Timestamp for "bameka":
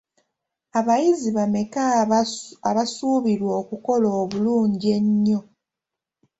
1.37-1.83